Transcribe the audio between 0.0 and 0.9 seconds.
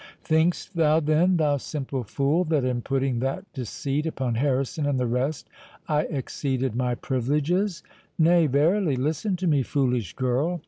"Think'st